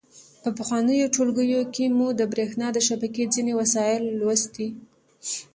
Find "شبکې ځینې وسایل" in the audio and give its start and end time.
2.87-4.03